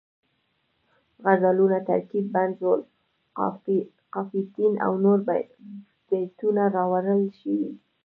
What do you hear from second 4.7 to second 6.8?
او نور بیتونه